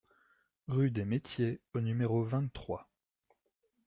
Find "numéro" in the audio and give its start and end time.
1.79-2.23